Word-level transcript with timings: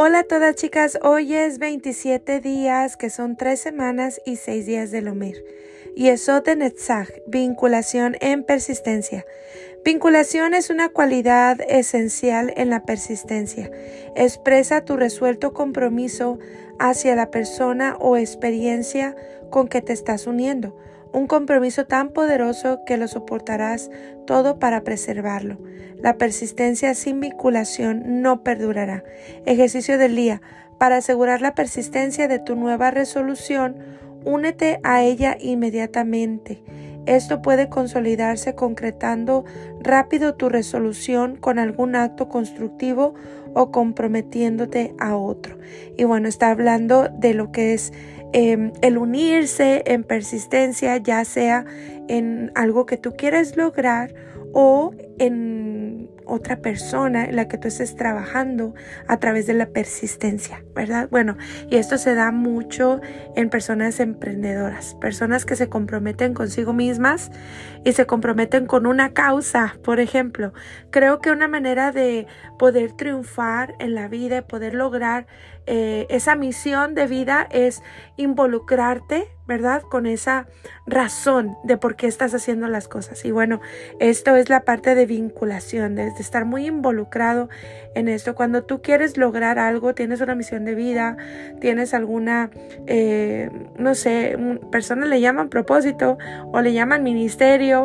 Hola 0.00 0.20
a 0.20 0.22
todas 0.22 0.54
chicas, 0.54 0.96
hoy 1.02 1.34
es 1.34 1.58
27 1.58 2.38
días, 2.38 2.96
que 2.96 3.10
son 3.10 3.36
3 3.36 3.58
semanas 3.58 4.20
y 4.24 4.36
6 4.36 4.64
días 4.64 4.92
de 4.92 5.02
Lomer. 5.02 5.44
Y 5.96 6.10
eso 6.10 6.40
de 6.40 6.54
Netzach, 6.54 7.08
vinculación 7.26 8.14
en 8.20 8.44
persistencia. 8.44 9.26
Vinculación 9.84 10.54
es 10.54 10.70
una 10.70 10.88
cualidad 10.88 11.60
esencial 11.68 12.52
en 12.56 12.70
la 12.70 12.84
persistencia. 12.84 13.72
Expresa 14.14 14.84
tu 14.84 14.96
resuelto 14.96 15.52
compromiso 15.52 16.38
hacia 16.78 17.16
la 17.16 17.32
persona 17.32 17.96
o 17.98 18.16
experiencia 18.16 19.16
con 19.50 19.66
que 19.66 19.82
te 19.82 19.94
estás 19.94 20.28
uniendo 20.28 20.76
un 21.12 21.26
compromiso 21.26 21.86
tan 21.86 22.10
poderoso 22.10 22.80
que 22.84 22.96
lo 22.96 23.08
soportarás 23.08 23.90
todo 24.26 24.58
para 24.58 24.82
preservarlo. 24.82 25.58
La 26.00 26.16
persistencia 26.16 26.94
sin 26.94 27.20
vinculación 27.20 28.22
no 28.22 28.42
perdurará. 28.42 29.04
Ejercicio 29.46 29.98
del 29.98 30.14
día. 30.14 30.40
Para 30.78 30.98
asegurar 30.98 31.40
la 31.40 31.54
persistencia 31.54 32.28
de 32.28 32.38
tu 32.38 32.54
nueva 32.54 32.92
resolución, 32.92 33.76
únete 34.24 34.78
a 34.84 35.02
ella 35.02 35.36
inmediatamente. 35.40 36.62
Esto 37.06 37.40
puede 37.40 37.70
consolidarse 37.70 38.54
concretando 38.54 39.44
rápido 39.80 40.34
tu 40.34 40.50
resolución 40.50 41.36
con 41.36 41.58
algún 41.58 41.96
acto 41.96 42.28
constructivo 42.28 43.14
o 43.54 43.72
comprometiéndote 43.72 44.94
a 44.98 45.16
otro. 45.16 45.58
Y 45.96 46.04
bueno, 46.04 46.28
está 46.28 46.50
hablando 46.50 47.08
de 47.08 47.32
lo 47.32 47.50
que 47.50 47.72
es 47.72 47.92
Em, 48.32 48.72
el 48.82 48.98
unirse 48.98 49.82
en 49.86 50.04
persistencia, 50.04 50.96
ya 50.98 51.24
sea 51.24 51.64
en 52.08 52.52
algo 52.54 52.84
que 52.84 52.98
tú 52.98 53.14
quieres 53.16 53.56
lograr 53.56 54.14
o 54.52 54.92
en 55.18 56.10
otra 56.26 56.60
persona 56.60 57.24
en 57.24 57.36
la 57.36 57.48
que 57.48 57.56
tú 57.56 57.68
estés 57.68 57.96
trabajando 57.96 58.74
a 59.06 59.18
través 59.18 59.46
de 59.46 59.54
la 59.54 59.66
persistencia, 59.66 60.62
¿verdad? 60.74 61.08
Bueno, 61.10 61.36
y 61.70 61.76
esto 61.76 61.96
se 61.96 62.14
da 62.14 62.30
mucho 62.30 63.00
en 63.34 63.48
personas 63.48 63.98
emprendedoras, 63.98 64.94
personas 65.00 65.46
que 65.46 65.56
se 65.56 65.68
comprometen 65.68 66.34
consigo 66.34 66.72
mismas 66.74 67.30
y 67.88 67.92
se 67.94 68.04
comprometen 68.04 68.66
con 68.66 68.84
una 68.84 69.14
causa, 69.14 69.78
por 69.82 69.98
ejemplo. 69.98 70.52
Creo 70.90 71.20
que 71.20 71.30
una 71.30 71.48
manera 71.48 71.90
de 71.90 72.26
poder 72.58 72.92
triunfar 72.92 73.76
en 73.78 73.94
la 73.94 74.08
vida, 74.08 74.42
poder 74.42 74.74
lograr 74.74 75.26
eh, 75.70 76.06
esa 76.08 76.34
misión 76.34 76.94
de 76.94 77.06
vida 77.06 77.46
es 77.50 77.82
involucrarte, 78.16 79.28
¿verdad? 79.46 79.82
Con 79.82 80.06
esa 80.06 80.46
razón 80.86 81.58
de 81.62 81.76
por 81.76 81.94
qué 81.94 82.06
estás 82.06 82.32
haciendo 82.32 82.68
las 82.68 82.88
cosas. 82.88 83.22
Y 83.26 83.32
bueno, 83.32 83.60
esto 84.00 84.34
es 84.36 84.48
la 84.48 84.60
parte 84.64 84.94
de 84.94 85.04
vinculación, 85.04 85.94
de, 85.94 86.08
estar 86.18 86.46
muy 86.46 86.66
involucrado 86.66 87.50
en 87.94 88.08
esto. 88.08 88.34
Cuando 88.34 88.64
tú 88.64 88.80
quieres 88.80 89.18
lograr 89.18 89.58
algo, 89.58 89.94
tienes 89.94 90.22
una 90.22 90.34
misión 90.34 90.64
de 90.64 90.74
vida, 90.74 91.18
tienes 91.60 91.92
alguna, 91.92 92.48
eh, 92.86 93.50
no 93.76 93.94
sé, 93.94 94.38
personas 94.72 95.10
le 95.10 95.20
llaman 95.20 95.50
propósito 95.50 96.16
o 96.50 96.62
le 96.62 96.72
llaman 96.72 97.02
ministerio, 97.02 97.77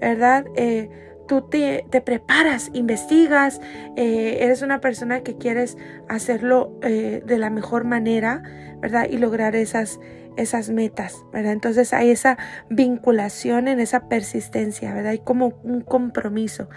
¿verdad? 0.00 0.44
Eh, 0.56 0.88
tú 1.30 1.42
te, 1.42 1.84
preparas, 2.04 2.70
investigas, 2.72 3.60
eh, 3.96 4.38
eres 4.40 4.62
una 4.62 4.80
persona 4.80 5.20
que 5.20 5.36
quieres 5.36 5.78
hacerlo 6.08 6.76
eh, 6.82 7.22
de 7.24 7.38
la 7.38 7.50
mejor 7.50 7.84
manera, 7.84 8.42
¿verdad? 8.80 9.06
Y 9.08 9.16
lograr 9.16 9.54
esas, 9.54 10.00
esas 10.36 10.70
metas, 10.70 11.24
¿verdad? 11.32 11.52
Entonces 11.52 11.92
hay 11.92 12.10
esa 12.10 12.36
vinculación 12.68 13.68
en 13.68 13.78
esa 13.78 14.08
persistencia, 14.08 14.92
¿verdad? 14.92 15.12
Hay 15.12 15.18
como 15.20 15.52
un 15.62 15.82
compromiso. 15.82 16.68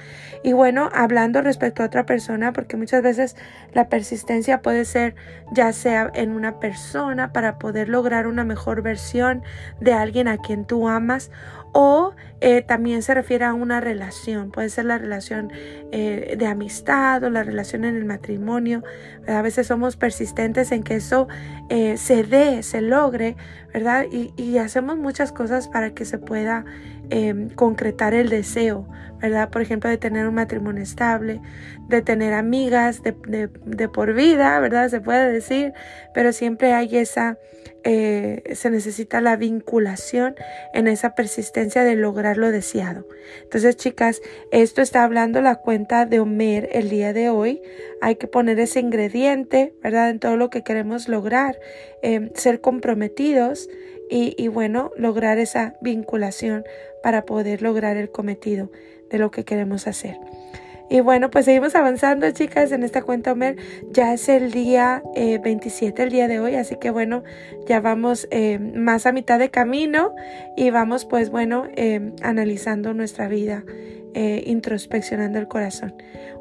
Y 0.44 0.54
bueno, 0.54 0.90
hablando 0.94 1.42
respecto 1.42 1.82
a 1.82 1.88
otra 1.88 2.06
persona, 2.06 2.54
porque 2.54 2.78
muchas 2.78 3.02
veces 3.02 3.36
la 3.74 3.90
persistencia 3.90 4.62
puede 4.62 4.86
ser 4.86 5.16
ya 5.52 5.74
sea 5.74 6.12
en 6.14 6.32
una 6.32 6.60
persona 6.60 7.34
para 7.34 7.58
poder 7.58 7.90
lograr 7.90 8.28
una 8.28 8.44
mejor 8.44 8.84
versión 8.84 9.42
de 9.80 9.94
alguien 9.94 10.28
a 10.28 10.38
quien 10.38 10.66
tú 10.66 10.88
amas 10.88 11.32
o 11.74 12.14
eh, 12.40 12.62
también 12.62 13.04
se 13.04 13.14
refiere 13.14 13.46
a 13.46 13.54
una 13.54 13.82
relación, 13.82 14.52
puede 14.52 14.70
ser 14.70 14.86
la 14.86 14.98
relación 14.98 15.52
eh, 15.92 16.36
de 16.38 16.46
amistad 16.46 17.24
o 17.24 17.30
la 17.30 17.44
relación 17.44 17.84
en 17.84 17.96
el 17.96 18.06
matrimonio. 18.06 18.84
A 19.28 19.42
veces 19.42 19.68
somos 19.68 19.98
persistentes 19.98 20.72
en 20.72 20.84
que 20.84 20.96
eso 20.96 21.28
eh, 21.70 21.98
se 21.98 22.24
dé, 22.24 22.62
se 22.64 22.82
logre, 22.82 23.36
¿verdad? 23.74 24.06
Y, 24.12 24.34
y, 24.38 24.58
hacemos 24.58 24.98
muchas 24.98 25.32
cosas 25.32 25.68
para 25.68 25.94
que 25.94 26.06
se 26.06 26.18
pueda 26.18 26.66
em, 27.16 27.50
concretar 27.50 28.16
el 28.16 28.30
deseo, 28.30 28.88
¿verdad? 29.22 29.52
Por 29.52 29.62
ejemplo, 29.62 29.88
de 29.88 30.00
tener 30.00 30.28
un 30.28 30.34
matrimonio 30.34 30.82
estable, 30.82 31.42
de 31.88 32.02
tener 32.02 32.34
amigas 32.34 33.04
de, 33.04 33.88
por 33.88 34.16
vida, 34.16 34.60
¿verdad? 34.60 34.90
Se 34.90 35.00
puede 35.00 35.32
decir, 35.32 35.74
pero 36.16 36.34
siempre 36.34 36.74
hay 36.74 36.98
esa 36.98 37.38
eh, 37.84 38.42
se 38.56 38.72
necesita 38.72 39.22
la 39.22 39.36
vinculación 39.36 40.36
en 40.74 40.88
esa 40.88 41.14
persistencia 41.14 41.84
de 41.84 41.96
lograr 41.96 42.38
lo 42.38 42.50
deseado. 42.50 43.06
Entonces, 43.44 43.76
chicas, 43.76 44.20
esto 44.52 44.82
está 44.82 45.04
hablando 45.04 45.40
la 45.42 45.58
cuenta 45.58 46.08
de 46.08 46.20
Homer 46.20 46.70
el 46.72 46.90
día 46.90 47.14
de 47.14 47.30
hoy. 47.30 47.62
Hay 48.02 48.16
que 48.16 48.28
poner 48.28 48.60
ese 48.60 48.80
ingrediente, 48.80 49.76
¿verdad? 49.84 50.10
En 50.10 50.20
todo 50.20 50.36
lo 50.36 50.50
que 50.50 50.64
queremos 50.64 51.08
lograr, 51.08 51.60
eh, 52.02 52.32
ser 52.34 52.60
comprometidos 52.60 53.70
y, 54.16 54.48
bueno, 54.48 54.92
lograr 54.96 55.40
esa 55.40 55.74
vinculación 55.82 56.64
para 57.02 57.26
poder 57.26 57.64
lograr 57.64 57.98
el 57.98 58.12
cometido 58.12 58.70
de 59.10 59.18
lo 59.18 59.32
que 59.32 59.44
queremos 59.44 59.88
hacer. 59.88 60.20
Y 60.88 61.00
bueno, 61.00 61.32
pues 61.32 61.46
seguimos 61.46 61.74
avanzando, 61.74 62.30
chicas, 62.30 62.72
en 62.72 62.84
esta 62.84 63.02
cuenta 63.02 63.32
Homer. 63.32 63.56
Ya 63.92 64.14
es 64.14 64.30
el 64.30 64.52
día 64.52 65.02
27, 65.16 66.00
eh, 66.02 66.06
el 66.06 66.12
día 66.12 66.28
de 66.28 66.40
hoy, 66.40 66.56
así 66.56 66.76
que 66.76 66.92
bueno, 66.92 67.24
ya 67.66 67.80
vamos 67.80 68.28
eh, 68.30 68.60
más 68.60 69.08
a 69.08 69.14
mitad 69.14 69.40
de 69.40 69.50
camino 69.50 70.14
y 70.56 70.70
vamos 70.70 71.06
pues 71.06 71.32
bueno, 71.32 71.66
eh, 71.76 72.12
analizando 72.22 72.94
nuestra 72.94 73.28
vida, 73.28 73.64
introspeccionando 74.14 75.40
el 75.40 75.48
corazón. 75.48 75.96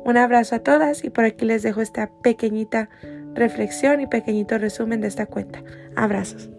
Un 0.05 0.19
abrazo 0.19 0.57
a 0.57 0.59
todas 0.59 1.05
y 1.05 1.09
por 1.09 1.25
aquí 1.25 1.47
les 1.47 1.63
dejo 1.63 1.81
esta 1.81 2.11
pequeñita 2.23 2.91
reflexión 3.33 4.03
y 4.03 4.07
pequeñito 4.07 4.59
resumen 4.59 5.01
de 5.01 5.09
esta 5.09 5.25
cuenta. 5.25 5.63
Abrazos. 5.97 6.51